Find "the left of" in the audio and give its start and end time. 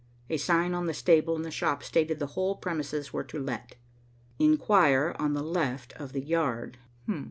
5.35-6.11